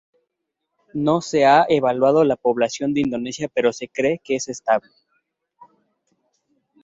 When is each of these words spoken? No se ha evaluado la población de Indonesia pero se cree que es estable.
No 0.95 1.21
se 1.21 1.45
ha 1.45 1.67
evaluado 1.69 2.23
la 2.23 2.35
población 2.35 2.91
de 2.91 3.01
Indonesia 3.01 3.51
pero 3.53 3.71
se 3.71 3.87
cree 3.87 4.19
que 4.23 4.35
es 4.35 4.47
estable. 4.49 4.89